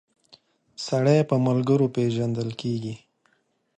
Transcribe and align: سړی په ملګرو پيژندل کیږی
سړی 0.85 1.19
په 1.29 1.35
ملګرو 1.47 1.85
پيژندل 1.95 2.49
کیږی 2.61 2.95